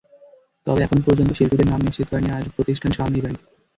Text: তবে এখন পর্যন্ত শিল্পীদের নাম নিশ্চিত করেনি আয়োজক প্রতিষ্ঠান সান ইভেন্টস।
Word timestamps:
তবে 0.67 0.79
এখন 0.83 0.99
পর্যন্ত 1.05 1.31
শিল্পীদের 1.33 1.67
নাম 1.69 1.81
নিশ্চিত 1.83 2.07
করেনি 2.09 2.29
আয়োজক 2.31 2.53
প্রতিষ্ঠান 2.57 2.91
সান 2.97 3.11
ইভেন্টস। 3.15 3.45